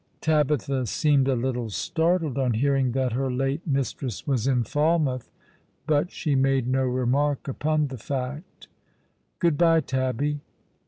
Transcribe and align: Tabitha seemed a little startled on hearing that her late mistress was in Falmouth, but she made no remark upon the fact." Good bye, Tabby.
Tabitha 0.19 0.87
seemed 0.87 1.27
a 1.27 1.35
little 1.35 1.69
startled 1.69 2.35
on 2.35 2.53
hearing 2.55 2.93
that 2.93 3.11
her 3.13 3.29
late 3.29 3.67
mistress 3.67 4.25
was 4.25 4.47
in 4.47 4.63
Falmouth, 4.63 5.29
but 5.85 6.09
she 6.09 6.33
made 6.33 6.67
no 6.67 6.81
remark 6.81 7.47
upon 7.47 7.89
the 7.89 7.99
fact." 7.99 8.67
Good 9.37 9.59
bye, 9.59 9.81
Tabby. 9.81 10.39